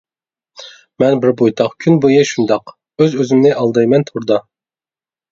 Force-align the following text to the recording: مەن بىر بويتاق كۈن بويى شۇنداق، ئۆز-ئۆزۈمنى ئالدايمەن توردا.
مەن 1.01 1.19
بىر 1.25 1.33
بويتاق 1.41 1.75
كۈن 1.85 1.99
بويى 2.05 2.23
شۇنداق، 2.29 2.73
ئۆز-ئۆزۈمنى 3.03 3.51
ئالدايمەن 3.59 4.07
توردا. 4.09 4.39